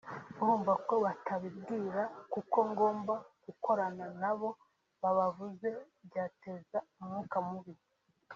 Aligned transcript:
urumva 0.41 0.73
ko 0.87 0.93
batabimbwira 1.05 2.01
kuko 2.33 2.57
ngomba 2.69 3.13
gukorana 3.45 4.05
nabo 4.21 4.49
babavuze 5.01 5.69
byateza 6.07 6.77
umwuka 6.99 7.37
mubi 7.47 7.73